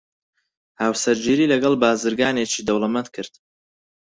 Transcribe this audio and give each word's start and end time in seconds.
هاوسەرگیریی 0.81 1.51
لەگەڵ 1.53 1.73
بازرگانێکی 1.83 2.65
دەوڵەمەند 2.67 3.09
کرد. 3.15 3.33